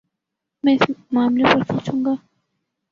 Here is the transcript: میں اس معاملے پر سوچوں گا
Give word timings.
میں 0.63 0.73
اس 0.75 0.83
معاملے 1.13 1.43
پر 1.51 1.61
سوچوں 1.67 2.03
گا 2.05 2.13